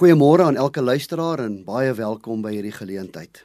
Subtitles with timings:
[0.00, 3.42] Goeiemôre aan elke luisteraar en baie welkom by hierdie geleentheid.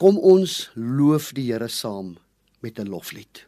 [0.00, 2.14] Kom ons loof die Here saam
[2.64, 3.44] met 'n loflied.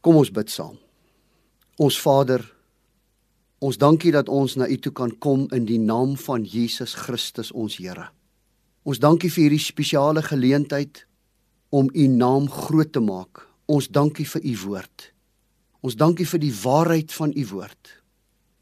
[0.00, 0.78] Kom ons bid saam.
[1.80, 2.40] Ons Vader,
[3.60, 7.52] ons dankie dat ons na U toe kan kom in die naam van Jesus Christus
[7.52, 8.08] ons Here.
[8.88, 11.04] Ons dankie vir hierdie spesiale geleentheid
[11.68, 13.44] om U naam groot te maak.
[13.68, 15.10] Ons dankie vir U woord.
[15.84, 17.92] Ons dankie vir die waarheid van U woord.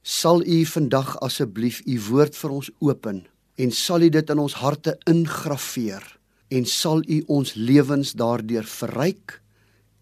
[0.03, 3.23] Sal U vandag asseblief U woord vir ons open
[3.59, 6.03] en sal U dit in ons harte ingraveer
[6.51, 9.39] en sal U ons lewens daardeur verryk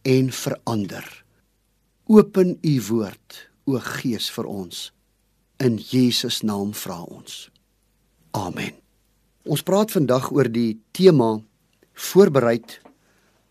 [0.08, 1.25] en verander.
[2.08, 4.92] Open u woord, o Gees vir ons.
[5.58, 7.48] In Jesus naam vra ons.
[8.30, 8.76] Amen.
[9.42, 11.32] Ons praat vandag oor die tema
[11.98, 12.76] voorbereid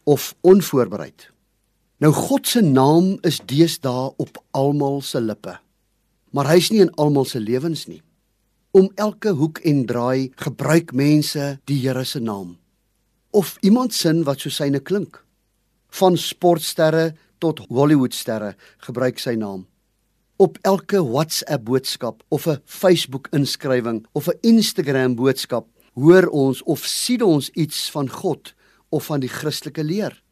[0.08, 1.28] of onvoorbereid.
[2.00, 5.58] Nou God se naam is deesdae op almal se lippe.
[6.32, 8.00] Maar hy's nie in almal se lewens nie.
[8.72, 12.56] Om elke hoek en draai gebruik mense die Here se naam.
[13.36, 15.20] Of iemand sin wat so syne klink.
[16.00, 19.66] Van sportsterre tot Hollywoodsterre gebruik sy naam.
[20.38, 26.86] Op elke WhatsApp boodskap of 'n Facebook inskrywing of 'n Instagram boodskap hoor ons of
[26.86, 28.54] sien ons iets van God
[28.90, 30.24] of van die Christelike leer.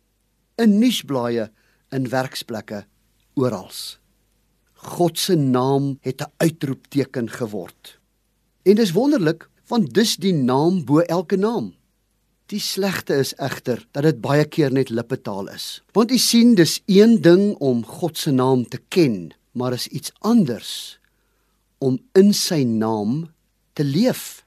[0.55, 1.51] In nuusblaaie,
[1.91, 2.85] in werksplekke,
[3.33, 3.71] oral.
[4.73, 7.99] God se naam het 'n uitroepteken geword.
[8.63, 11.73] En dis wonderlik, want dis die naam bo elke naam.
[12.51, 15.79] Die slegte is egter dat dit baie keer net lippetaal is.
[15.95, 20.11] Want u sien dis een ding om God se naam te ken, maar is iets
[20.19, 20.99] anders
[21.79, 23.29] om in sy naam
[23.73, 24.43] te leef.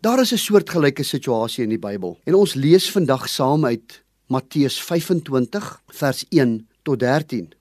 [0.00, 4.82] Daar is 'n soortgelyke situasie in die Bybel en ons lees vandag saam uit Matteus
[4.82, 7.52] 25 vers 1 tot 13.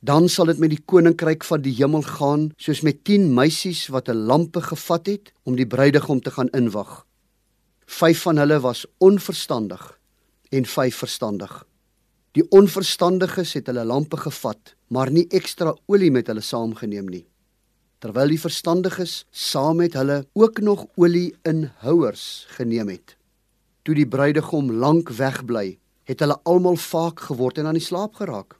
[0.00, 4.08] Dan sal dit met die koninkryk van die hemel gaan soos met 10 meisies wat
[4.08, 7.06] 'n lampe gevat het om die bruidegom te gaan inwag.
[7.86, 9.98] Vyf van hulle was onverstandig
[10.50, 11.66] en vyf verstandig.
[12.32, 17.26] Die onverstandiges het hulle lampe gevat, maar nie ekstra olie met hulle saamgeneem nie.
[18.00, 23.16] Terwyl die verstandiges saam met hulle ook nog olie in houers geneem het.
[23.82, 25.78] Toe die bruidegom lank wegbly,
[26.08, 28.56] het hulle almal vaak geword en aan die slaap geraak.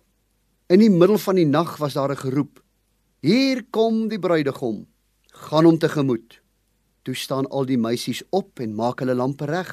[0.69, 2.63] In die middel van die nag was daar 'n geroep:
[3.21, 4.87] "Hier kom die bruidegom,
[5.33, 6.42] gaan hom tegemoet."
[7.03, 9.71] Toe staan al die meisies op en maak hulle lampe reg.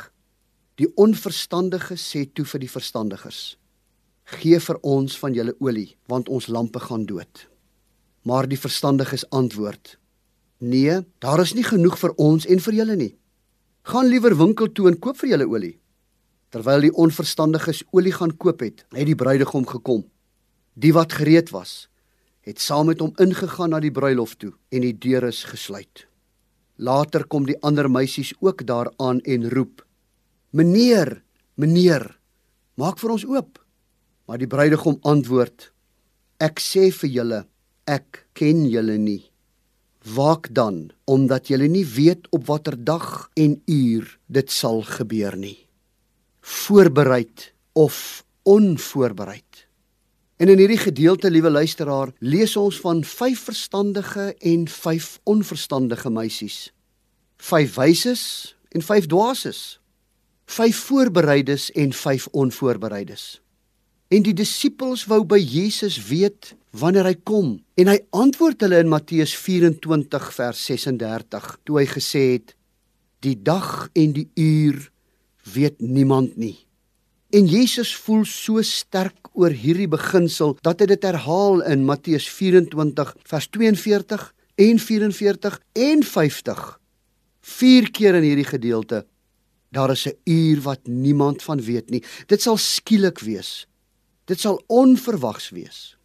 [0.81, 3.57] Die onverstandiges sê toe vir die verstandigers:
[4.39, 7.47] "Gee vir ons van julle olie, want ons lampe gaan dood."
[8.23, 9.97] Maar die verstandiges antwoord:
[10.57, 13.15] "Nee, daar is nie genoeg vir ons en vir julle nie.
[13.83, 15.79] Gaan liewer winkel toe en koop vir julle olie."
[16.49, 20.03] Terwyl die onverstandiges olie gaan koop het, het die bruidegom gekom.
[20.73, 21.89] Die wat gereed was,
[22.41, 26.08] het saam met hom ingegaan na die bruilof toe en die deur is gesluit.
[26.79, 29.83] Later kom die ander meisies ook daaraan en roep:
[30.55, 31.21] "Meneer,
[31.55, 32.19] meneer,
[32.75, 33.59] maak vir ons oop."
[34.25, 35.71] Maar die bruidegom antwoord:
[36.39, 37.45] "Ek sê vir julle,
[37.85, 39.29] ek ken julle nie."
[40.15, 45.67] Waak dan, omdat julle nie weet op watter dag en uur dit sal gebeur nie.
[46.41, 49.48] Voorbereid of onvoorbereid.
[50.39, 56.69] En in hierdie gedeelte, liewe luisteraar, lees ons van vyf verstandige en vyf onverstandige meisies.
[57.43, 58.23] Vyf wyses
[58.71, 59.59] en vyf dwaases.
[60.47, 63.25] Vyf voorbereides en vyf onvoorbereides.
[64.07, 68.89] En die disippels wou by Jesus weet wanneer hy kom en hy antwoord hulle in
[68.95, 72.55] Matteus 24 vers 36 toe hy gesê het
[73.25, 74.85] die dag en die uur
[75.51, 76.55] weet niemand nie
[77.29, 83.11] En Jesus voel so sterk oor hierdie beginsel dat hy dit herhaal in Matteus 24
[83.29, 84.23] vers 42
[84.65, 86.63] en 44 en 50.
[87.59, 89.03] Vier keer in hierdie gedeelte.
[89.69, 92.03] Daar is 'n uur wat niemand van weet nie.
[92.25, 93.67] Dit sal skielik wees.
[94.25, 95.97] Dit sal onverwags wees.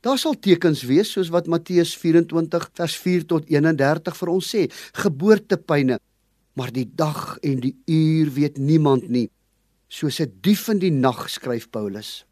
[0.00, 4.70] Daar sal tekens wees soos wat Matteus 24 vers 4 tot 31 vir ons sê,
[4.92, 5.98] geboortepyne.
[6.54, 9.30] Maar die dag en die uur weet niemand nie
[9.94, 12.24] soos 'n dief in die nag skryf Paulus.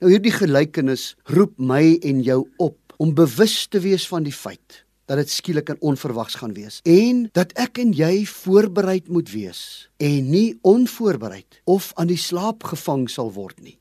[0.00, 4.84] Nou hierdie gelykenis roep my en jou op om bewus te wees van die feit
[5.06, 9.88] dat dit skielik en onverwags gaan wees en dat ek en jy voorbereid moet wees
[10.02, 13.78] en nie onvoorbereid of aan die slaap gevang sal word nie.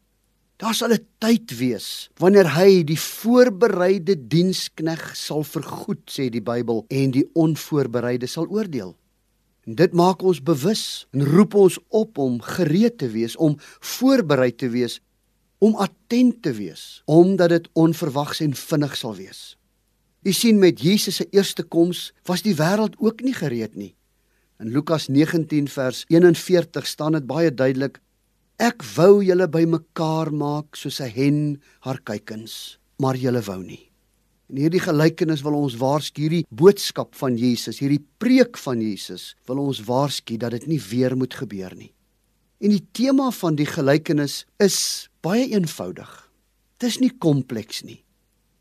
[0.62, 6.86] Daar sal 'n tyd wees wanneer hy die voorbereide dienskneg sal vergoed sê die Bybel
[6.90, 8.96] en die onvoorbereide sal oordeel.
[9.66, 13.58] En dit maak ons bewus en roep ons op om gereed te wees, om
[13.98, 15.00] voorberei te wees,
[15.58, 19.56] om attent te wees, omdat dit onverwags en vinnig sal wees.
[20.26, 23.94] U sien met Jesus se eerste koms was die wêreld ook nie gereed nie.
[24.62, 28.00] In Lukas 19 vers 41 staan dit baie duidelik:
[28.58, 33.92] Ek wou julle bymekaar maak soos 'n hen haar kuikens, maar julle wou nie.
[34.46, 39.64] In hierdie gelykenis wil ons waarsku hierdie boodskap van Jesus, hierdie preek van Jesus, wil
[39.64, 41.90] ons waarsku dat dit nie weer moet gebeur nie.
[42.62, 46.12] En die tema van die gelykenis is baie eenvoudig.
[46.78, 48.04] Dit is nie kompleks nie.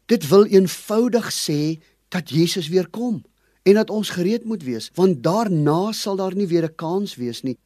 [0.08, 1.76] Dit wil eenvoudig sê
[2.12, 3.20] dat Jesus weer kom
[3.64, 7.42] en dat ons gereed moet wees, want daarna sal daar nie weer 'n kans wees
[7.44, 7.56] nie.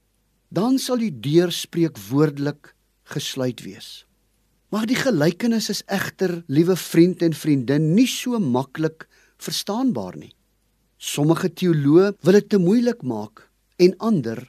[0.50, 2.74] Dan sal die deur spreek woordelik
[3.04, 4.07] gesluit wees.
[4.68, 9.06] Maar die gelykenis is egter, liewe vriend en vriendin, nie so maklik
[9.40, 10.34] verstaanbaar nie.
[10.98, 13.46] Sommige teoloë wil dit te moeilik maak
[13.80, 14.42] en ander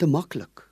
[0.00, 0.64] te maklik.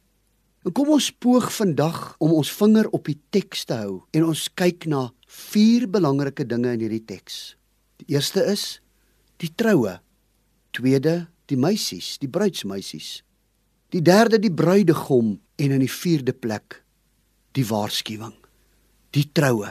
[0.66, 4.48] En kom ons poog vandag om ons vinger op die teks te hou en ons
[4.58, 7.54] kyk na vier belangrike dinge in hierdie teks.
[8.02, 8.80] Die eerste is
[9.38, 10.00] die troue.
[10.74, 13.20] Tweede, die meisies, die bruidsmeisies.
[13.94, 16.80] Die derde, die bruidegom en in die vierde plek
[17.54, 18.34] die waarskuwing
[19.16, 19.70] die troue.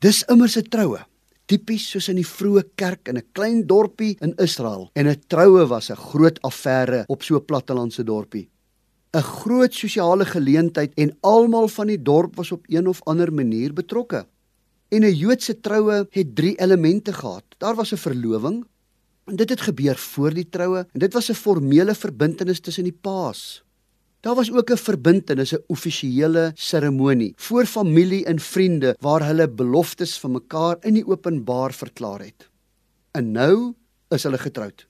[0.00, 1.00] Dis immers 'n troue,
[1.46, 4.90] tipies soos in die vroeë kerk in 'n klein dorpie in Israel.
[4.94, 8.48] En 'n troue was 'n groot affære op so 'n plattelandse dorpie.
[9.12, 13.72] 'n Groot sosiale geleentheid en almal van die dorp was op een of ander manier
[13.72, 14.26] betrokke.
[14.88, 17.44] En 'n Joodse troue het 3 elemente gehad.
[17.58, 18.64] Daar was 'n verloving.
[19.26, 22.98] En dit het gebeur voor die troue en dit was 'n formele verbintenis tussen die
[23.00, 23.64] paas.
[24.20, 30.18] Daar was ook 'n verbintenis, 'n offisiële seremonie voor familie en vriende waar hulle beloftes
[30.18, 32.48] vir mekaar in die openbaar verklaar het.
[33.10, 33.74] En nou
[34.08, 34.86] is hulle getroud.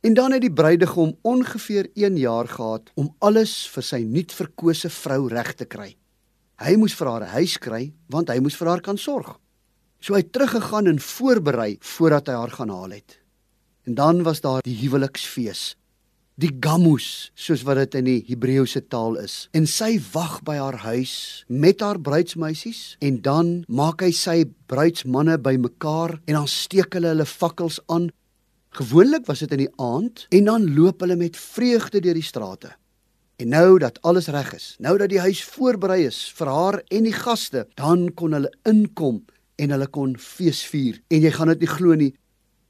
[0.00, 5.28] En dan het die bruidegom ongeveer 1 jaar gehad om alles vir sy nuutverkose vrou
[5.28, 5.96] reg te kry.
[6.56, 9.38] Hy moes vir haar 'n huis kry want hy moes vir haar kan sorg.
[10.00, 13.18] So hy het teruggegaan en voorberei voordat hy haar gaan haal het.
[13.82, 15.76] En dan was daar die huweliksfees
[16.40, 19.48] die gammus soos wat dit in die Hebreëse taal is.
[19.56, 24.38] En sy wag by haar huis met haar bruidsmeisies en dan maak hy sy
[24.70, 28.10] bruidsmanne bymekaar en dan steek hulle hulle fakkels aan.
[28.72, 32.72] Gewoonlik was dit in die aand en dan loop hulle met vreugde deur die strate.
[33.42, 37.08] En nou dat alles reg is, nou dat die huis voorberei is vir haar en
[37.08, 39.22] die gaste, dan kon hulle inkom
[39.58, 41.00] en hulle kon feesvier.
[41.10, 42.12] En jy gaan dit nie glo nie,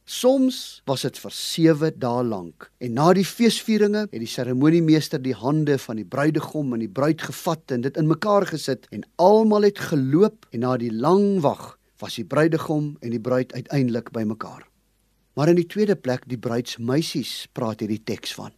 [0.04, 2.66] Soms was dit vir 7 dae lank.
[2.82, 7.22] En na die feesvieringe het die seremoniemeester die hande van die bruidegom en die bruid
[7.22, 11.76] gevat en dit in mekaar gesit en almal het geloop en na die lang wag
[12.02, 14.66] was die bruidegom en die bruid uiteindelik bymekaar.
[15.38, 18.50] Maar in die tweede plek die bruidsmeisies praat hierdie teks van.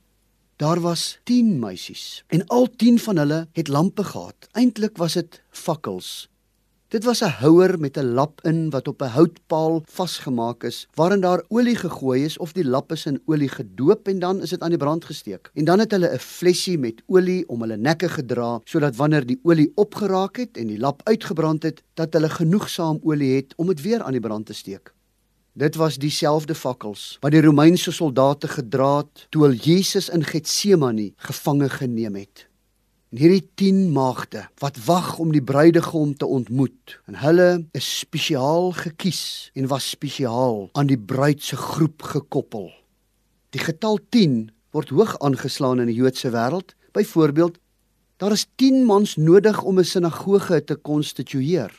[0.56, 4.48] Daar was 10 meisies en al 10 van hulle het lampe gehad.
[4.56, 6.30] Eintlik was dit fakkels
[6.94, 11.20] Dit was 'n houer met 'n lap in wat op 'n houtpaal vasgemaak is, waarin
[11.20, 14.60] daar olie gegooi is of die lap is in olie gedoop en dan is dit
[14.60, 15.50] aan die brand gesteek.
[15.54, 19.40] En dan het hulle 'n flessie met olie om hulle nekke gedra sodat wanneer die
[19.42, 23.82] olie opgeraak het en die lap uitgebrand het, dat hulle genoegsaam olie het om dit
[23.82, 24.92] weer aan die brand te steek.
[25.52, 31.12] Dit was dieselfde fakkels wat die Romeinse soldate gedra het toe hulle Jesus in Getsemane
[31.16, 32.48] gevange geneem het.
[33.14, 37.46] En hierdie 10 maagde wat wag om die bruidegom te ontmoet, en hulle
[37.78, 39.20] is spesiaal gekies
[39.54, 42.72] en was spesiaal aan die bruid se groep gekoppel.
[43.54, 46.74] Die getal 10 word hoog aangeslaan in die Joodse wêreld.
[46.90, 47.62] Byvoorbeeld,
[48.18, 51.70] daar is 10 mans nodig om 'n sinagoge te konstitueer.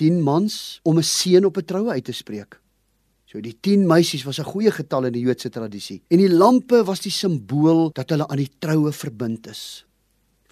[0.00, 2.60] 10 mans om 'n seën op 'n troue uit te spreek.
[3.26, 6.02] So die 10 meisies was 'n goeie getal in die Joodse tradisie.
[6.08, 9.84] En die lampe was die simbool dat hulle aan die troue verbind is.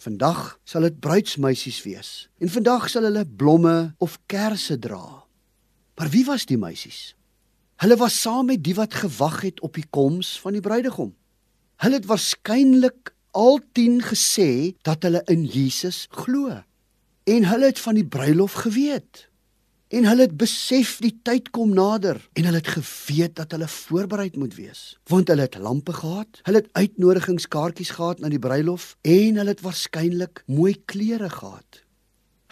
[0.02, 2.08] Vandag sal dit bruidsmeisies wees
[2.42, 5.22] en vandag sal hulle blomme of kersse dra.
[5.94, 7.12] Maar wie was die meisies?
[7.78, 11.12] Hulle was saam met die wat gewag het op die koms van die bruidegom.
[11.84, 14.50] Hulle het waarskynlik al 10 gesê
[14.82, 16.50] dat hulle in Jesus glo.
[17.22, 19.28] En hulle het van die bruilof geweet
[19.92, 24.38] en hulle het besef die tyd kom nader en hulle het geweet dat hulle voorbereid
[24.40, 24.80] moet wees
[25.12, 29.64] want hulle het lampe gehad hulle het uitnodigingskaartjies gehad na die bruilof en hulle het
[29.64, 31.82] waarskynlik mooi klere gehad.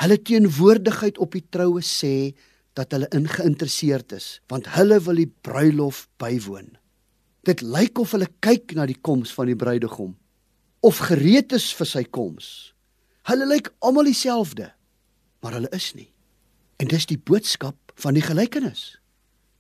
[0.00, 2.32] Hulle teenwoordigheid op die troue sê
[2.76, 6.76] dat hulle ingeïnteresseerd is want hulle wil die bruilof bywoon.
[7.48, 10.12] Dit lyk of hulle kyk na die koms van die bruidegom
[10.84, 12.72] of gereed is vir sy koms.
[13.28, 14.74] Hulle lyk almal dieselfde
[15.40, 16.10] maar hulle is nie
[16.80, 18.96] En dis die boodskap van die gelykenis.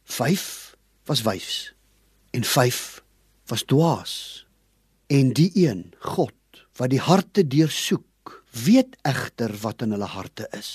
[0.08, 1.74] 5 was wys
[2.30, 3.02] en 5
[3.50, 4.14] was dwaas.
[5.10, 10.70] En die een, God, wat die harte deursoek, weet egter wat in hulle harte is.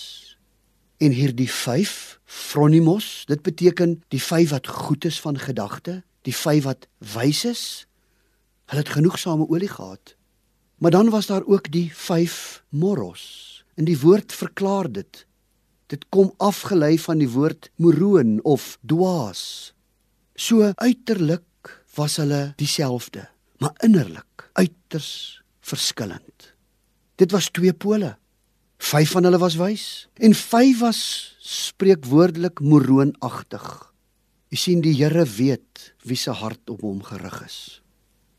[1.00, 6.64] En hierdie 5, phronimos, dit beteken die 5 wat goed is van gedagte, die 5
[6.68, 7.64] wat wys is.
[8.70, 10.16] Hulle het genoegsame olie gehad.
[10.78, 13.64] Maar dan was daar ook die 5 moros.
[13.76, 15.26] En die woord verklaar dit
[15.92, 19.74] Dit kom afgelei van die woord moroon of dwaas.
[20.36, 21.46] So uiterlik
[21.96, 23.28] was hulle dieselfde,
[23.62, 26.54] maar innerlik uiters verskillend.
[27.16, 28.16] Dit was twee pole.
[28.82, 29.86] Vyf van hulle was wys
[30.20, 31.02] en vyf was
[31.40, 33.66] spreekwoordelik moroonagtig.
[34.52, 37.60] U sien die Here weet wie se hart op hom gerig is.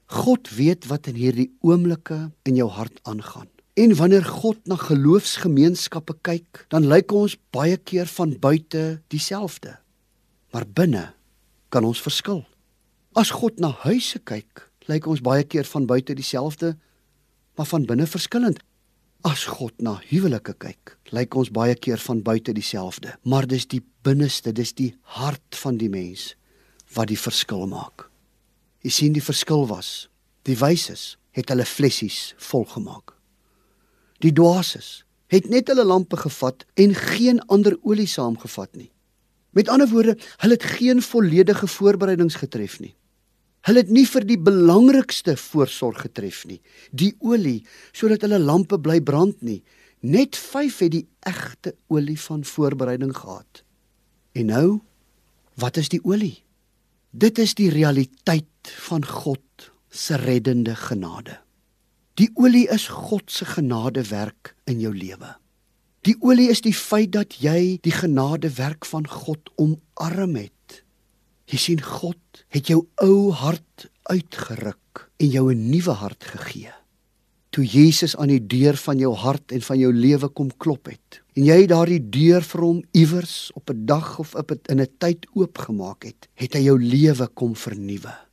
[0.06, 3.48] God weet wat in hierdie oomblikke in jou hart aangaan.
[3.76, 9.74] En wanneer God na geloofsgemeenskappe kyk, dan lyk ons baie keer van buite dieselfde.
[10.56, 11.02] Maar binne
[11.68, 12.46] kan ons verskil.
[13.12, 16.70] As God na huise kyk, lyk ons baie keer van buite dieselfde,
[17.56, 18.62] maar van binne verskillend.
[19.28, 23.82] As God na huwelike kyk, lyk ons baie keer van buite dieselfde, maar dis die
[24.08, 26.30] binneste, dis die hart van die mens
[26.96, 28.06] wat die verskil maak.
[28.80, 30.08] Jy sien die verskil was,
[30.48, 33.15] die wyses het hulle flessies volgemaak.
[34.24, 38.90] Die dwaases het net hulle lampe gevat en geen ander olie saamgevat nie.
[39.56, 42.94] Met ander woorde, hulle het geen volledige voorbereidings getref nie.
[43.66, 46.60] Hulle het nie vir die belangrikste voorsorg getref nie,
[46.92, 49.62] die olie sodat hulle lampe bly brand nie.
[50.06, 53.64] Net 5 het die egte olie van voorbereiding gehad.
[54.36, 54.68] En nou,
[55.58, 56.44] wat is die olie?
[57.10, 61.40] Dit is die realiteit van God se reddende genade.
[62.16, 65.34] Die olie is God se genadewerk in jou lewe.
[66.08, 70.78] Die olie is die feit dat jy die genadewerk van God omarm het.
[71.52, 76.72] Jy sien God het jou ou hart uitgeruk en jou 'n nuwe hart gegee.
[77.50, 81.20] Toe Jesus aan die deur van jou hart en van jou lewe kom klop het
[81.36, 84.88] en jy daardie deur vir hom iewers op 'n dag of op 'n in 'n
[84.98, 88.25] tyd oopgemaak het, het hy jou lewe kom vernuwe.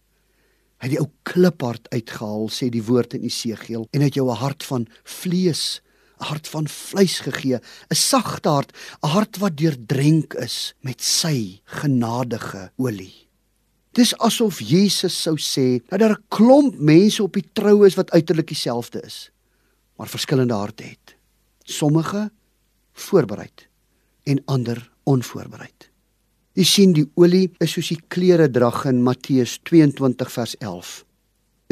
[0.84, 4.36] Hy het die ou kliphart uitgehaal sê die woord in Esegiel en het jou 'n
[4.36, 5.80] hart van vlees,
[6.20, 11.62] 'n hart van vleis gegee, 'n sagte hart, 'n hart wat deurdrenk is met sy
[11.64, 13.30] genadige olie.
[13.94, 18.12] Dis asof Jesus sou sê dat daar 'n klomp mense op die troue is wat
[18.12, 19.32] uiterlik dieselfde is,
[19.98, 21.16] maar verskillende harte het.
[21.64, 22.32] Sommige
[22.92, 23.70] voorbereid
[24.24, 25.93] en ander onvoorbereid.
[26.54, 30.92] Jy sien die olie is soos die klere drag in Matteus 22 vers 11.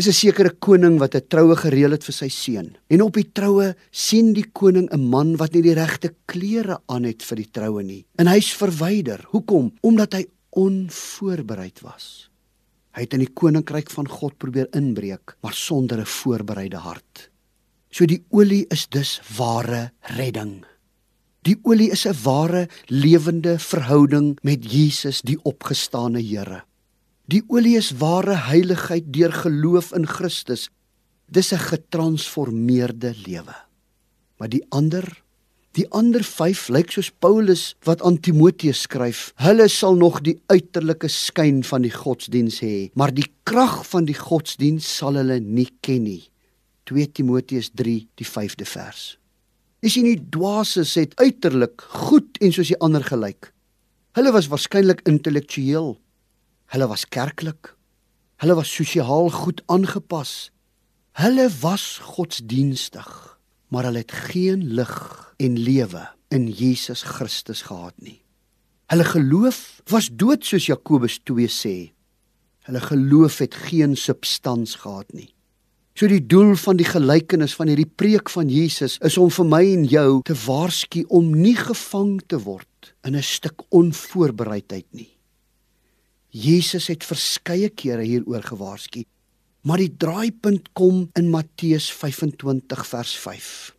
[0.02, 2.78] Is 'n sekere koning wat 'n troue gereël het vir sy seun.
[2.90, 7.04] En op die troue sien die koning 'n man wat nie die regte klere aan
[7.04, 8.06] het vir die troue nie.
[8.18, 9.24] En hy's verwyder.
[9.30, 9.72] Hoekom?
[9.82, 12.32] Omdat hy onvoorbereid was.
[12.96, 17.30] Hy het in die koninkryk van God probeer inbreek, maar sonder 'n voorbereide hart.
[17.92, 20.66] So die olie is dus ware redding.
[21.42, 26.64] Die olie is 'n ware lewende verhouding met Jesus, die opgestane Here.
[27.26, 30.70] Die olie is ware heiligheid deur geloof in Christus.
[31.26, 33.56] Dis 'n getransformeerde lewe.
[34.38, 35.24] Maar die ander,
[35.72, 39.34] die ander 5 lyk soos Paulus wat aan Timoteus skryf.
[39.36, 44.18] Hulle sal nog die uiterlike skyn van die godsdiens hê, maar die krag van die
[44.18, 46.30] godsdiens sal hulle nie ken nie.
[46.84, 49.21] 2 Timoteus 3 die 5de vers.
[49.82, 53.48] Is jy nie dwaases het uiterlik goed en soos die ander gelyk?
[54.14, 55.96] Hulle was waarskynlik intellektueel.
[56.70, 57.72] Hulle was kerklik.
[58.44, 60.52] Hulle was sosiaal goed aangepas.
[61.18, 63.10] Hulle was godsdienstig,
[63.74, 64.94] maar hulle het geen lig
[65.42, 68.22] en lewe in Jesus Christus gehad nie.
[68.94, 71.76] Hulle geloof was dood soos Jakobus 2 sê.
[72.70, 75.32] Hulle geloof het geen substans gehad nie.
[75.92, 79.62] So die doel van die gelykenis van hierdie preek van Jesus is om vir my
[79.74, 85.10] en jou te waarsku om nie gevang te word in 'n stuk onvoorbereidheid nie.
[86.32, 89.04] Jesus het verskeie kere hieroor gewaarsku,
[89.68, 93.76] maar die draaipunt kom in Matteus 25 vers 5.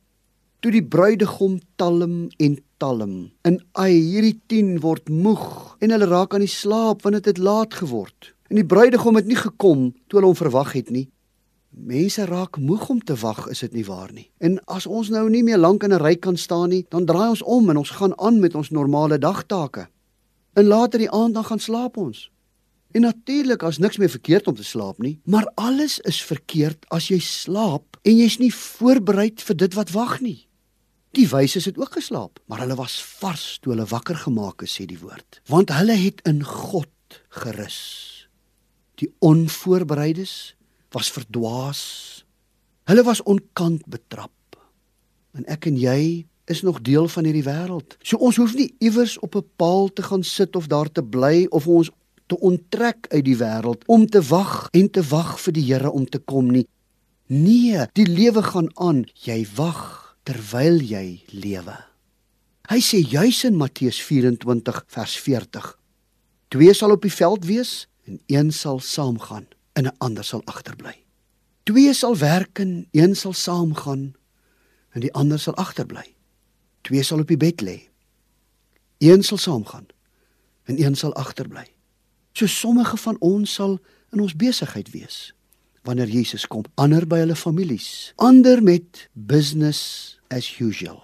[0.61, 6.35] Toe die bruidegom talm en talm, en ai hierdie 10 word moeg en hulle raak
[6.35, 8.35] aan die slaap want dit het, het laat geword.
[8.50, 11.09] En die bruidegom het nie gekom toe hulle hom verwag het nie.
[11.73, 14.26] Mense raak moeg om te wag, is dit nie waar nie?
[14.45, 17.29] En as ons nou nie meer lank in 'n ry kan staan nie, dan draai
[17.29, 19.88] ons om en ons gaan aan met ons normale dagtake.
[20.52, 22.31] En later die aand dan gaan slaap ons.
[22.93, 27.09] En natuurlik as niks meer verkeerd om te slaap nie, maar alles is verkeerd as
[27.09, 30.49] jy slaap en jy's nie voorberei vir dit wat wag nie.
[31.17, 34.87] Die wyses het ook geslaap, maar hulle was vars toe hulle wakker gemaak is, sê
[34.88, 36.88] die woord, want hulle het in God
[37.29, 38.29] gerus.
[39.00, 40.55] Die onvoorbereides
[40.93, 41.83] was verdwaas.
[42.85, 44.31] Hulle was onkant betrap.
[45.33, 47.97] En ek en jy is nog deel van hierdie wêreld.
[48.03, 51.47] So ons hoef nie iewers op 'n paal te gaan sit of daar te bly
[51.51, 51.91] of ons
[52.27, 56.07] te onttrek uit die wêreld om te wag en te wag vir die Here om
[56.07, 56.67] te kom nie.
[57.26, 59.05] Nee, die lewe gaan aan.
[59.15, 61.76] Jy wag terwyl jy lewe.
[62.69, 65.78] Hy sê juis in Matteus 24 vers 40:
[66.49, 71.04] Twee sal op die veld wees en een sal saamgaan en 'n ander sal agterbly.
[71.63, 74.15] Twee sal werk en een sal saamgaan
[74.91, 76.15] en die ander sal agterbly.
[76.80, 77.78] Twee sal op die bed lê.
[78.99, 79.87] Een sal saamgaan
[80.65, 81.67] en een sal agterbly.
[82.32, 83.78] So sommige van ons sal
[84.13, 85.32] in ons besigheid wees
[85.82, 91.00] wanneer Jesus kom, ander by hulle families, ander met business as usual.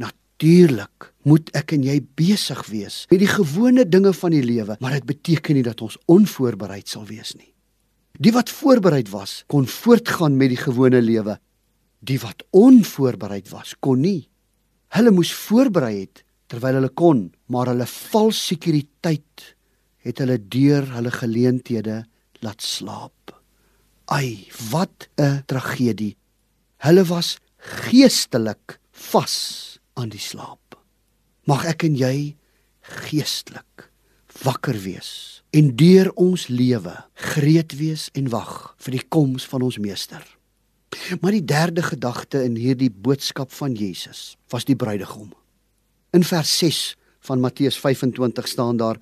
[0.00, 4.96] Natuurlik moet ek en jy besig wees met die gewone dinge van die lewe, maar
[4.96, 7.51] dit beteken nie dat ons onvoorbereid sal wees nie.
[8.20, 11.38] Die wat voorbereid was, kon voortgaan met die gewone lewe.
[12.00, 14.28] Die wat onvoorbereid was, kon nie.
[14.92, 19.54] Hulle moes voorberei het terwyl hulle kon, maar hulle vals sekuriteit
[20.04, 22.02] het hulle deur hulle geleenthede
[22.44, 23.32] laat slaap.
[24.12, 26.16] Ai, wat 'n tragedie.
[26.84, 30.76] Hulle was geestelik vas aan die slaap.
[31.46, 32.36] Mag ek en jy
[32.82, 33.91] geestelik
[34.42, 36.94] wakker wees en deur ons lewe
[37.32, 40.22] gereed wees en wag vir die koms van ons meester.
[41.20, 45.30] Maar die derde gedagte in hierdie boodskap van Jesus was die bruidegom.
[46.12, 46.80] In vers 6
[47.28, 49.00] van Matteus 25 staan daar: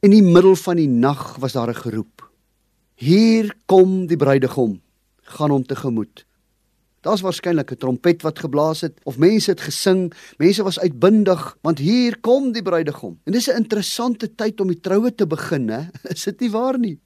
[0.00, 2.30] In die middel van die nag was daar 'n geroep.
[2.94, 4.80] Hier kom die bruidegom,
[5.22, 6.26] gaan hom tegemoet.
[7.02, 10.12] Daar's waarskynlik 'n trompet wat geblaas het of mense het gesing.
[10.38, 13.20] Mense was uitbundig want hier kom die bruidegom.
[13.24, 15.82] En dis 'n interessante tyd om die troue te begin, hè?
[16.14, 17.00] Is dit nie waar nie?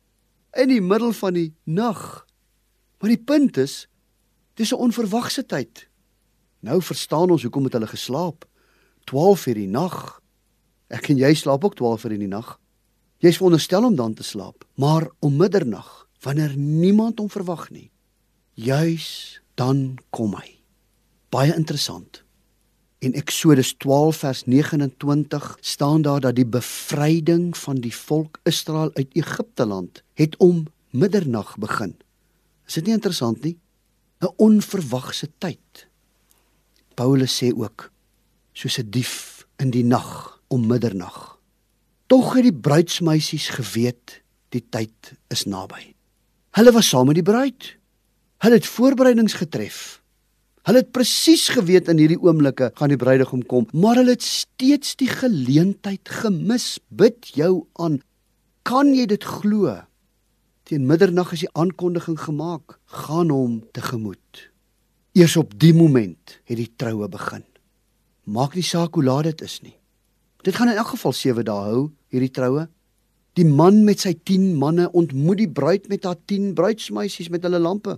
[0.53, 2.27] In die middel van die nag.
[2.99, 3.89] Maar die punt is,
[4.55, 5.89] dis 'n onverwagse tyd.
[6.61, 8.45] Nou verstaan ons hoekom het hulle geslaap.
[9.05, 10.21] 12 uur die nag.
[10.89, 12.59] Ek en jy slaap ook 12 uur in die nag.
[13.19, 17.91] Jy's veronderstel om dan te slaap, maar om middernag, wanneer niemand hom verwag nie.
[18.53, 20.61] Juis dan kom hy.
[21.33, 22.23] Baie interessant.
[23.05, 29.13] In Eksodus 12 vers 29 staan daar dat die bevryding van die volk Israel uit
[29.17, 31.97] Egipte land het om middernag begin.
[32.67, 33.57] Is dit nie interessant nie?
[34.21, 35.89] 'n Onverwagse tyd.
[36.95, 37.91] Paulus sê ook
[38.53, 41.39] soos 'n dief in die nag om middernag.
[42.07, 45.95] Tog het die bruidsmeisies geweet die tyd is naby.
[46.57, 47.77] Hulle was saam met die bruid.
[48.45, 50.03] Hulle het voorbereidings getref.
[50.67, 54.97] Hulle het presies geweet in hierdie oomblikke gaan die bruidegom kom, maar hulle het steeds
[55.01, 56.77] die geleentheid gemis.
[56.89, 58.01] Bid jou aan.
[58.67, 59.73] Kan jy dit glo?
[60.67, 62.81] Teen middernag is die aankondiging gemaak.
[63.07, 64.49] Gaan hom tegemoet.
[65.17, 67.45] Eers op die moment het die troue begin.
[68.27, 69.77] Maak nie saak hoe laat dit is nie.
[70.45, 72.67] Dit gaan in elk geval 7 dae hou, hierdie troue.
[73.39, 77.63] Die man met sy 10 manne ontmoet die bruid met haar 10 bruidsmeisies met hulle
[77.63, 77.97] lampe.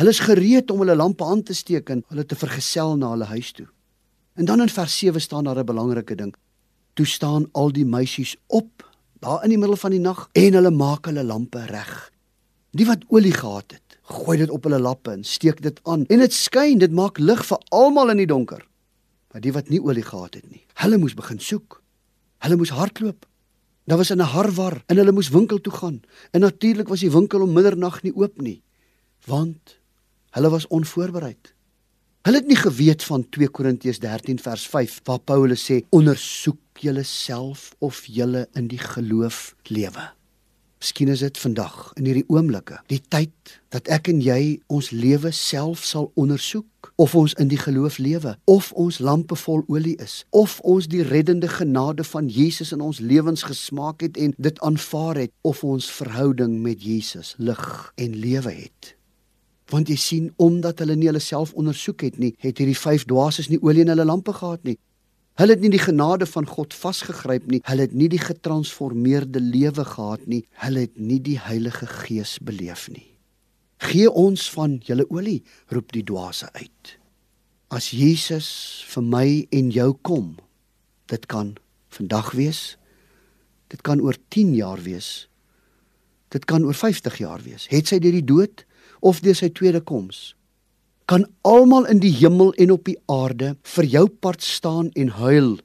[0.00, 3.28] Hulle is gereed om hulle lampe aan te steek en hulle te vergesel na hulle
[3.34, 3.66] huis toe.
[4.34, 6.34] En dan in vers 7 staan daar 'n belangrike ding.
[6.94, 10.70] Toe staan al die meisies op daar in die middel van die nag en hulle
[10.70, 12.10] maak hulle lampe reg.
[12.70, 16.06] Die wat olie gehad het, gooi dit op hulle lappe en steek dit aan.
[16.06, 18.66] En dit skyn, dit maak lig vir almal in die donker.
[19.32, 21.82] Maar die wat nie olie gehad het nie, hulle moes begin soek.
[22.38, 23.26] Hulle moes hardloop.
[23.84, 26.02] Daar was 'n harwar en hulle moes winkel toe gaan.
[26.30, 28.62] En natuurlik was die winkel om middernag nie oop nie,
[29.26, 29.81] want
[30.36, 31.52] hulle was onvoorbereid.
[32.22, 37.72] Hulle het nie geweet van 2 Korintiërs 13 vers 5 waar Paulus sê ondersoek julleself
[37.78, 40.10] of julle in die geloof lewe.
[40.82, 45.30] Miskien is dit vandag in hierdie oomblikke, die tyd dat ek en jy ons lewe
[45.30, 50.24] self sal ondersoek of ons in die geloof lewe, of ons lampe vol olie is,
[50.30, 55.22] of ons die reddende genade van Jesus in ons lewens gesmaak het en dit aanvaar
[55.22, 57.62] het, of ons verhouding met Jesus lig
[57.94, 58.96] en lewe het.
[59.72, 63.48] Want jy sien, omdat hulle nie hulle self ondersoek het nie, het hierdie vyf dwaases
[63.48, 64.76] nie olie in hulle lampe gehad nie.
[65.40, 67.62] Hulle het nie die genade van God vasgegryp nie.
[67.64, 70.42] Hulle het nie die getransformeerde lewe gehad nie.
[70.60, 73.06] Hulle het nie die Heilige Gees beleef nie.
[73.82, 75.40] Gee ons van julle olie,
[75.72, 76.92] roep die dwaase uit.
[77.72, 80.34] As Jesus vir my en jou kom,
[81.08, 81.54] dit kan
[81.96, 82.60] vandag wees.
[83.72, 85.30] Dit kan oor 10 jaar wees.
[86.28, 87.66] Dit kan oor 50 jaar wees.
[87.72, 88.66] Het sy deur die dood
[89.02, 90.32] of deur sy tweede koms?
[91.12, 95.58] kan almal in die hemel en op die aarde vir jou part staan en huil.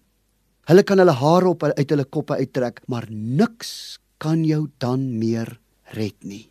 [0.67, 5.53] Hulle kan hulle hare op uit hulle koppe uittrek, maar niks kan jou dan meer
[5.95, 6.49] red nie.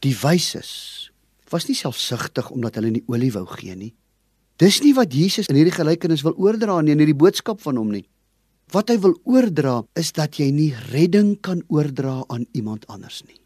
[0.00, 1.10] Die wyses
[1.52, 3.92] was nie selfsugtig omdat hulle nie olie wou gee nie.
[4.56, 7.92] Dis nie wat Jesus in hierdie gelykenis wil oordra nie in hierdie boodskap van hom
[7.92, 8.06] nie.
[8.72, 13.36] Wat hy wil oordra is dat jy nie redding kan oordra aan iemand anders nie.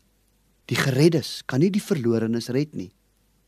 [0.69, 2.91] Die gereddes kan nie die verlorenes red nie.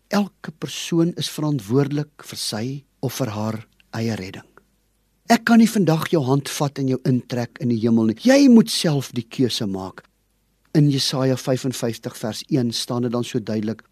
[0.09, 2.65] Elke persoon is verantwoordelik vir sy
[3.05, 3.59] of vir haar
[3.97, 4.47] eie redding.
[5.31, 8.17] Ek kan nie vandag jou hand vat en jou intrek in die hemel nie.
[8.25, 10.03] Jy moet self die keuse maak.
[10.75, 13.85] In Jesaja 55 vers 1 staan dit dan so duidelik: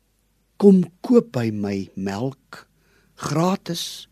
[0.59, 2.65] Kom koop by my melk
[3.15, 4.09] gratis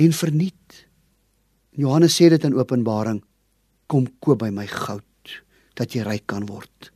[0.00, 0.86] en verniet.
[1.76, 3.20] Johannes sê dit in Openbaring:
[3.86, 5.40] Kom koop by my goud
[5.76, 6.93] dat jy ryk kan word.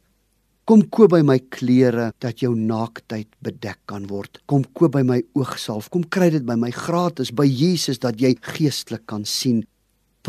[0.68, 4.37] Kom koop by my klere dat jou naaktheid bedek kan word.
[4.44, 5.87] Kom koop by my oogsalf.
[5.88, 9.62] Kom kry dit by my gratis by Jesus dat jy geestelik kan sien.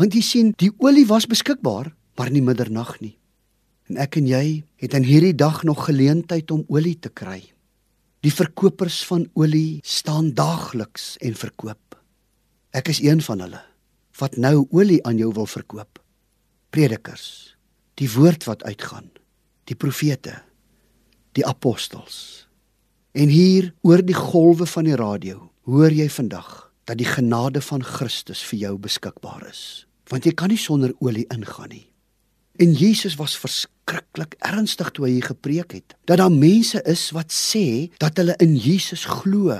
[0.00, 3.18] Want jy sien, die olie was beskikbaar, maar nie middernag nie.
[3.92, 7.42] En ek en jy het in hierdie dag nog geleentheid om olie te kry.
[8.24, 12.00] Die verkopers van olie staan daagliks en verkoop.
[12.72, 13.64] Ek is een van hulle
[14.16, 16.00] wat nou olie aan jou wil verkoop.
[16.72, 17.56] Predikers,
[18.00, 19.10] die woord wat uitgaan
[19.70, 20.40] die profete,
[21.38, 22.48] die apostels.
[23.14, 27.84] En hier oor die golwe van die radio hoor jy vandag dat die genade van
[27.86, 29.86] Christus vir jou beskikbaar is.
[30.10, 31.86] Want jy kan nie sonder olie ingaan nie.
[32.60, 37.32] En Jesus was verskriklik ernstig toe hy hier gepreek het dat daar mense is wat
[37.32, 39.54] sê dat hulle in Jesus glo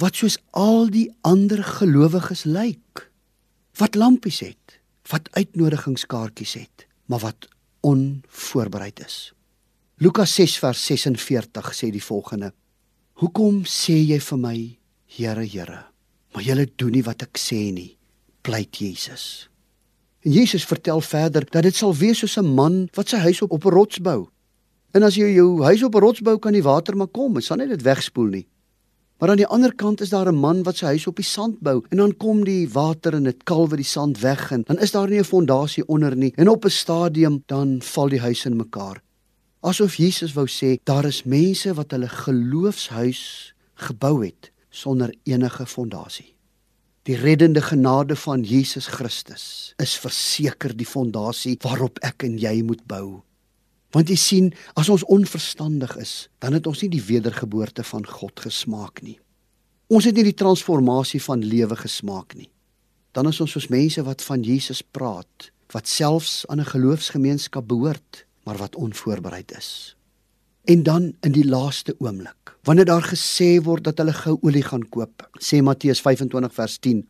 [0.00, 3.06] wat soos al die ander gelowiges lyk
[3.80, 4.76] wat lampies het
[5.10, 7.48] wat uitnodigingskaartjies het maar wat
[7.80, 9.32] onvoorbereid is.
[10.00, 12.52] Lukas 6 vers 46 sê die volgende:
[13.20, 14.58] Hoekom sê jy vir my,
[15.10, 15.84] Here, Here,
[16.32, 17.96] maar jy doen nie wat ek sê nie,
[18.42, 19.50] pleit Jesus.
[20.24, 23.52] En Jesus vertel verder dat dit sal wees soos 'n man wat sy huis op
[23.52, 24.28] op 'n rots bou.
[24.92, 27.44] En as jy jou huis op 'n rots bou, kan die water maar kom, dit
[27.44, 28.46] sal net dit wegspoel nie.
[29.20, 31.60] Maar aan die ander kant is daar 'n man wat sy huis op die sand
[31.60, 34.90] bou en dan kom die water en dit kalwe die sand weg en dan is
[34.90, 38.56] daar nie 'n fondasie onder nie en op 'n stadium dan val die huis in
[38.56, 39.02] mekaar.
[39.60, 46.34] Asof Jesus wou sê daar is mense wat hulle geloofshuis gebou het sonder enige fondasie.
[47.02, 52.86] Die reddende genade van Jesus Christus is verseker die fondasie waarop ek en jy moet
[52.86, 53.22] bou.
[53.90, 58.40] Want jy sien, as ons onverstandig is, dan het ons nie die wedergeboorte van God
[58.40, 59.18] gesmaak nie.
[59.90, 62.50] Ons het nie die transformasie van lewe gesmaak nie.
[63.10, 68.26] Dan is ons soos mense wat van Jesus praat, wat selfs aan 'n geloofsgemeenskap behoort,
[68.44, 69.96] maar wat onvoorbereid is.
[70.64, 74.88] En dan in die laaste oomblik, wanneer daar gesê word dat hulle gou olie gaan
[74.88, 77.08] koop, sê Matteus 25 vers 10.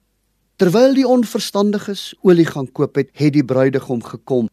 [0.56, 4.48] Terwyl die onverstandiges olie gaan koop het, het die bruidegom gekom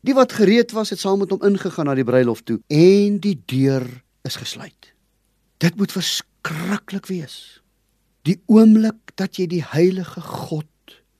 [0.00, 3.36] Die wat gereed was, het saam met hom ingegaan na die bruilof toe en die
[3.46, 3.86] deur
[4.26, 4.92] is gesluit.
[5.62, 7.62] Dit moet verskriklik wees.
[8.26, 10.66] Die oomblik dat jy die heilige God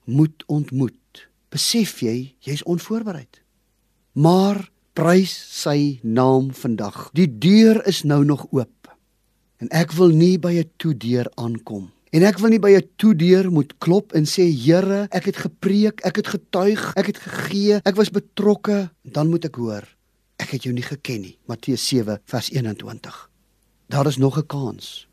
[0.05, 3.41] moet ontmoet, besef jy jy's onvoorbereid.
[4.13, 7.09] Maar prys sy naam vandag.
[7.13, 8.91] Die deur is nou nog oop.
[9.61, 11.91] En ek wil nie by 'n toedeur aankom.
[12.15, 15.99] En ek wil nie by 'n toedeur moet klop en sê Here, ek het gepreek,
[16.05, 19.83] ek het getuig, ek het gegee, ek was betrokke, dan moet ek hoor,
[20.39, 21.37] ek het jou nie geken nie.
[21.47, 23.29] Matteus 7 vers 21.
[23.89, 25.07] Daar is nog 'n kans.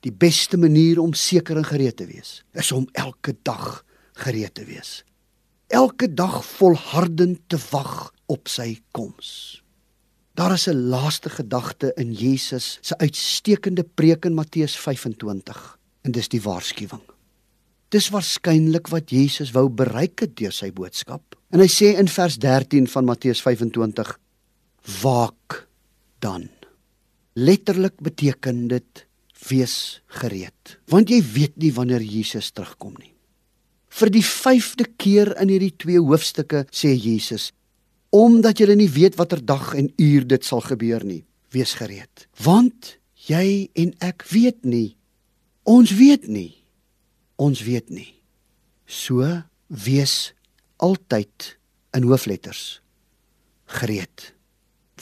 [0.00, 3.84] Die beste manier om seker en gereed te wees, is om elke dag
[4.14, 5.04] gereed te wees.
[5.68, 9.62] Elke dag volhardend te wag op sy koms.
[10.34, 16.30] Daar is 'n laaste gedagte in Jesus se uitstekende preek in Matteus 25 en dis
[16.30, 17.02] die waarskuwing.
[17.94, 21.36] Dis waarskynlik wat Jesus wou bereik het deur sy boodskap.
[21.54, 24.14] En hy sê in vers 13 van Matteus 25:
[25.02, 25.66] Waak
[26.22, 26.48] dan.
[27.36, 29.04] Letterlik beteken dit
[29.46, 33.12] wees gereed, want jy weet nie wanneer Jesus terugkom nie.
[33.96, 37.52] Vir die 5de keer in hierdie twee hoofstukke sê Jesus:
[38.10, 41.22] Omdat julle nie weet watter dag en uur dit sal gebeur nie,
[41.54, 42.26] wees gereed.
[42.42, 42.96] Want
[43.28, 44.96] jy en ek weet nie.
[45.66, 46.54] Ons weet nie.
[47.42, 48.14] Ons weet nie.
[48.86, 49.26] So
[49.66, 50.32] wees
[50.78, 51.56] altyd
[51.96, 52.80] in hoofletters
[53.66, 54.32] gereed.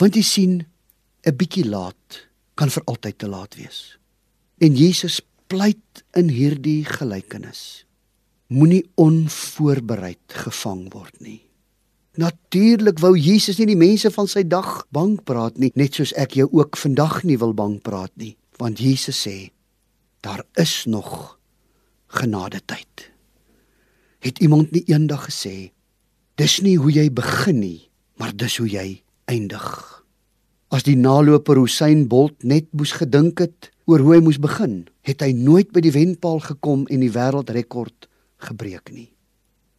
[0.00, 0.54] Want jy sien,
[1.24, 3.98] 'n bietjie laat kan vir altyd te laat wees.
[4.58, 7.84] En Jesus pleit in hierdie gelykenis
[8.46, 11.40] moenie onvoorbereid gevang word nie.
[12.16, 16.36] Natuurlik wou Jesus nie die mense van sy dag bang praat nie, net soos ek
[16.38, 19.50] jou ook vandag nie wil bang praat nie, want Jesus sê
[20.24, 21.38] daar is nog
[22.06, 23.10] genade tyd.
[24.24, 25.72] Het iemand nie eendag gesê
[26.40, 29.66] dis nie hoe jy begin nie, maar dis hoe jy eindig.
[30.72, 35.20] As die naloper Hussein Bolt net moes gedink het oor hoe hy moes begin, het
[35.22, 38.08] hy nooit by die wenpaal gekom en die wêreldrekord
[38.48, 39.10] gebreek nie.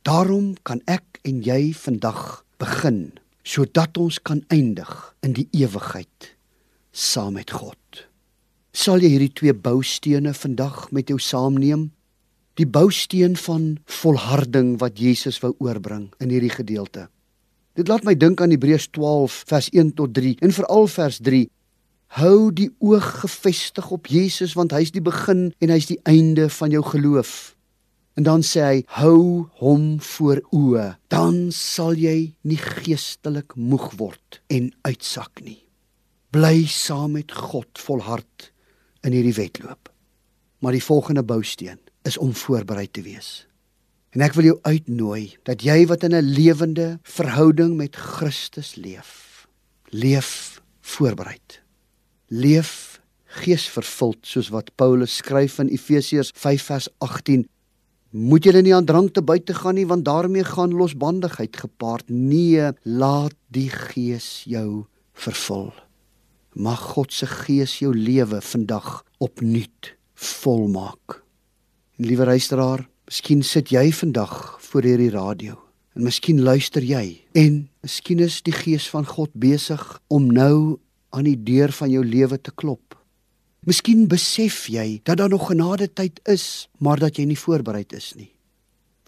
[0.05, 4.89] Daarom kan ek en jy vandag begin sodat ons kan eindig
[5.25, 6.35] in die ewigheid
[6.93, 8.04] saam met God.
[8.75, 11.85] Sal jy hierdie twee boustene vandag met jou saamneem?
[12.59, 17.05] Die bousteen van volharding wat Jesus wou oorbring in hierdie gedeelte.
[17.79, 21.45] Dit laat my dink aan Hebreërs 12 vers 1 tot 3 en veral vers 3.
[22.19, 26.75] Hou die oog gefestig op Jesus want hy's die begin en hy's die einde van
[26.75, 27.53] jou geloof.
[28.19, 34.41] En dan sê hy: "Hou hom voor oë, dan sal jy nie geestelik moeg word
[34.51, 35.63] en uitsak nie.
[36.35, 38.51] Bly saam met God volhard
[39.05, 39.91] in hierdie wedloop."
[40.59, 43.47] Maar die volgende bousteen is om voorberei te wees.
[44.15, 49.47] En ek wil jou uitnooi dat jy wat in 'n lewende verhouding met Christus leef,
[49.89, 51.37] leef voorberei.
[52.27, 57.45] Leef geesvervuld soos wat Paulus skryf in Efesiërs 5 vers 18
[58.15, 62.07] Moet julle nie aan drank te buite gaan nie want daarmee gaan losbandigheid gepaard.
[62.07, 65.73] Nee, laat die Gees jou vervul.
[66.55, 71.17] Mag God se Gees jou lewe vandag opnuut volmaak.
[71.99, 75.57] Liewe luisteraar, miskien sit jy vandag voor hierdie radio
[75.99, 80.79] en miskien luister jy en miskien is die Gees van God besig om nou
[81.11, 82.95] aan die deur van jou lewe te klop.
[83.67, 88.13] Miskien besef jy dat daar nog genade tyd is, maar dat jy nie voorberei is
[88.15, 88.31] nie.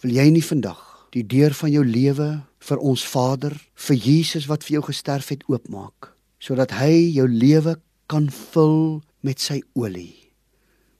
[0.03, 0.83] Wil jy nie vandag
[1.15, 2.29] die deur van jou lewe
[2.59, 7.77] vir ons Vader, vir Jesus wat vir jou gesterf het, oopmaak, sodat hy jou lewe
[8.07, 10.31] kan vul met sy olie,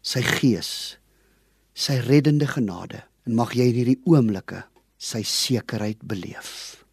[0.02, 0.98] sy gees,
[1.78, 4.64] sy reddende genade en mag jy in hierdie oomblikke
[4.98, 6.84] sy sekerheid beleef.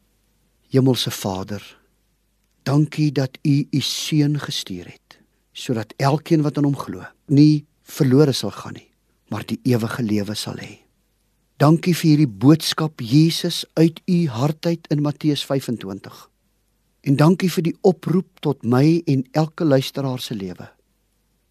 [0.74, 1.62] Hemelse Vader,
[2.66, 5.20] dankie dat U U seun gestuur het
[5.54, 8.88] sodat elkeen wat aan hom glo nie verlore sal gaan nie,
[9.30, 10.80] maar die ewige lewe sal hê.
[11.62, 16.33] Dankie vir hierdie boodskap Jesus uit u hart uit in Matteus 25.
[17.04, 20.70] En dankie vir die oproep tot my en elke luisteraar se lewe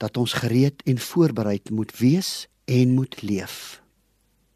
[0.02, 3.80] dat ons gereed en voorbereid moet wees en moet leef.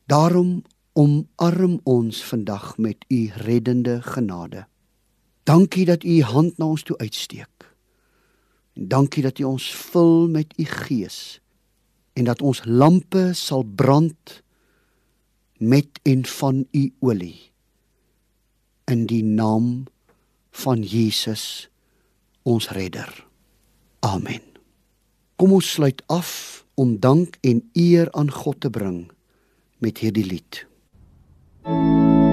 [0.10, 0.64] Daarom
[0.98, 4.66] omarm ons vandag met u reddende genade.
[5.44, 7.70] Dankie dat u u hand na ons toe uitsteek.
[8.74, 11.42] En dankie dat U ons vul met U Gees
[12.14, 14.42] en dat ons lampe sal brand
[15.58, 17.52] met en van U olie.
[18.86, 19.97] In die naam van
[20.84, 21.70] Jesus
[22.44, 23.12] ons redder.
[24.00, 24.42] Amen.
[25.38, 29.12] Kom ons sluit af om dank en eer aan God te bring
[29.78, 30.66] met hierdie lied.
[31.68, 32.27] Thank you.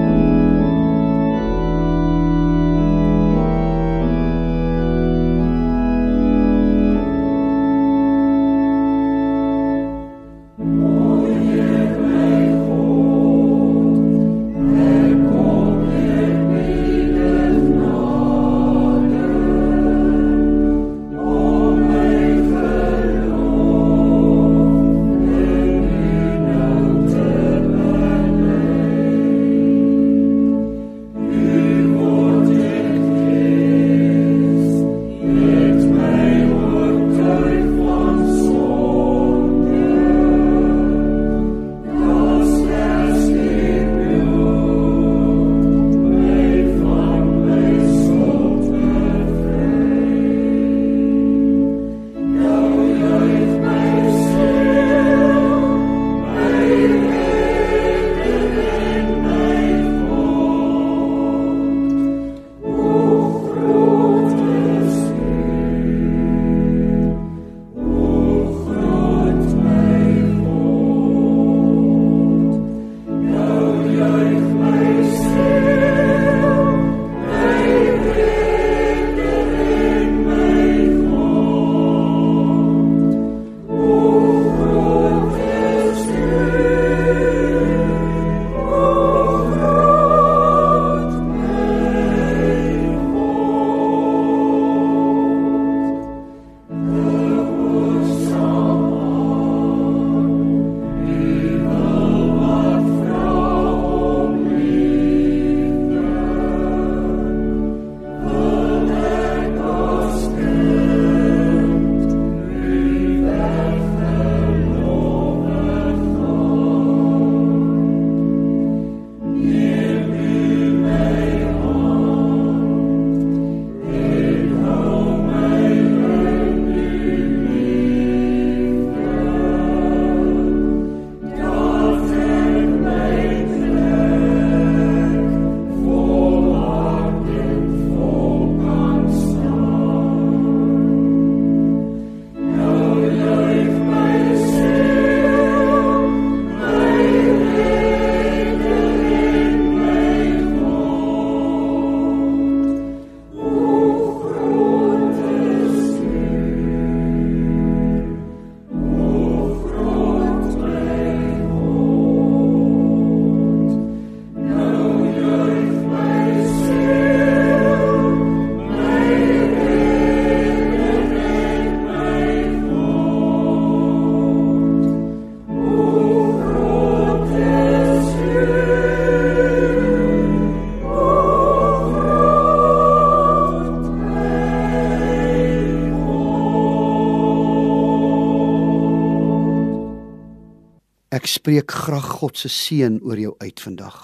[191.45, 193.97] Spreek graag God se seën oor jou uit vandag.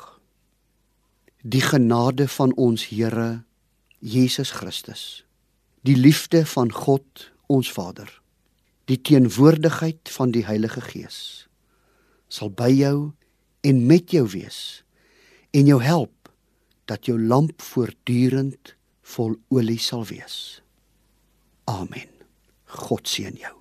[1.41, 3.41] Die genade van ons Here
[3.97, 5.23] Jesus Christus,
[5.81, 8.11] die liefde van God ons Vader,
[8.85, 11.47] die teenwoordigheid van die Heilige Gees
[12.29, 13.09] sal by jou
[13.65, 14.83] en met jou wees
[15.49, 16.29] en jou help
[16.85, 18.75] dat jou lamp voortdurend
[19.15, 20.61] vol olie sal wees.
[21.65, 22.05] Amen.
[22.69, 23.60] God seën jou.